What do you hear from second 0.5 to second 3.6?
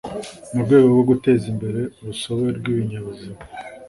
mu rwego rwo guteza imbere urusobe rw’ibinyabuzima